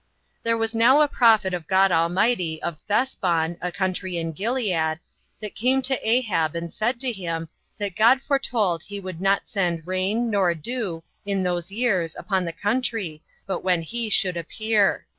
2. 0.37 0.37
There 0.41 0.57
was 0.57 0.73
now 0.73 0.99
a 1.01 1.07
prophet 1.07 1.53
of 1.53 1.67
God 1.67 1.91
Almighty, 1.91 2.59
of 2.63 2.81
Thesbon, 2.89 3.55
a 3.61 3.71
country 3.71 4.17
in 4.17 4.31
Gilead, 4.31 4.99
that 5.39 5.53
came 5.53 5.83
to 5.83 6.09
Ahab, 6.09 6.55
and 6.55 6.73
said 6.73 6.99
to 7.01 7.11
him, 7.11 7.49
that 7.77 7.95
God 7.95 8.19
foretold 8.19 8.81
he 8.81 8.99
would 8.99 9.21
not 9.21 9.47
send 9.47 9.85
rain 9.85 10.31
nor 10.31 10.55
dew 10.55 11.03
in 11.23 11.43
those 11.43 11.71
years 11.71 12.15
upon 12.15 12.45
the 12.45 12.51
country 12.51 13.21
but 13.45 13.59
when 13.59 13.83
he 13.83 14.09
should 14.09 14.37
appear. 14.37 15.05